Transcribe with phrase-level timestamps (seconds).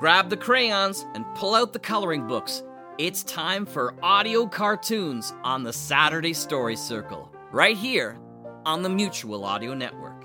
[0.00, 2.62] grab the crayons and pull out the coloring books.
[2.96, 8.18] It's time for audio cartoons on the Saturday Story Circle, right here
[8.64, 10.24] on the Mutual Audio Network.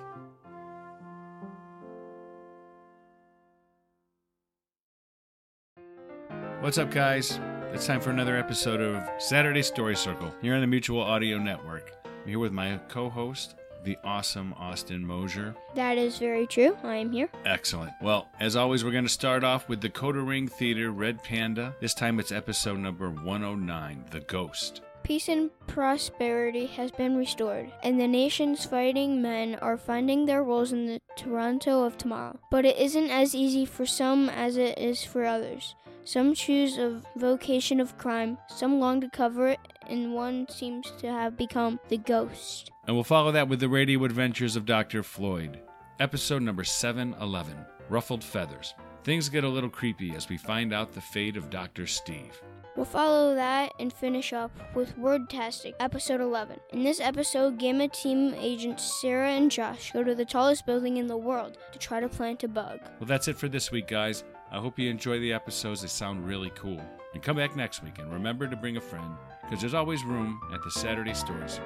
[6.61, 7.37] What's up, guys?
[7.73, 11.91] It's time for another episode of Saturday Story Circle here on the Mutual Audio Network.
[12.05, 13.55] I'm here with my co host,
[13.85, 15.55] the awesome Austin Mosier.
[15.75, 16.75] That is very true.
[16.83, 17.29] I am here.
[17.45, 17.93] Excellent.
[18.01, 21.75] Well, as always, we're going to start off with Decoder Ring Theater Red Panda.
[21.79, 24.81] This time it's episode number 109 The Ghost.
[25.03, 30.73] Peace and prosperity has been restored, and the nation's fighting men are finding their roles
[30.73, 32.39] in the Toronto of tomorrow.
[32.49, 35.75] But it isn't as easy for some as it is for others.
[36.05, 41.11] Some choose a vocation of crime, some long to cover it, and one seems to
[41.11, 42.69] have become the ghost.
[42.85, 45.01] And we'll follow that with the radio adventures of Dr.
[45.01, 45.61] Floyd.
[45.99, 47.57] Episode number 711
[47.89, 48.75] Ruffled Feathers.
[49.03, 51.87] Things get a little creepy as we find out the fate of Dr.
[51.87, 52.39] Steve.
[52.75, 56.59] We'll follow that and finish up with Word Wordtastic, episode 11.
[56.71, 61.07] In this episode, Gamma Team agents Sarah and Josh go to the tallest building in
[61.07, 62.79] the world to try to plant a bug.
[62.99, 64.23] Well, that's it for this week, guys.
[64.51, 65.81] I hope you enjoy the episodes.
[65.81, 66.81] They sound really cool.
[67.13, 70.39] And come back next week and remember to bring a friend because there's always room
[70.53, 71.59] at the Saturday Stories.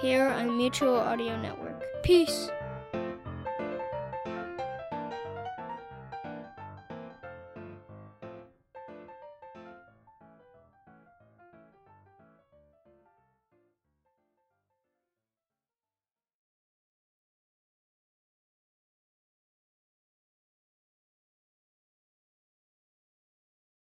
[0.00, 1.82] Here on Mutual Audio Network.
[2.02, 2.50] Peace.